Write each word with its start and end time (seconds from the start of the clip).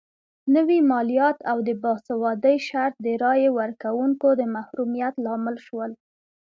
نوي 0.55 0.79
مالیات 0.91 1.37
او 1.51 1.57
د 1.67 1.69
باسوادۍ 1.83 2.57
شرط 2.67 2.95
د 3.05 3.07
رایې 3.23 3.49
ورکونکو 3.59 4.27
د 4.39 4.41
محرومیت 4.55 5.15
لامل 5.25 5.55
شول. 5.65 5.91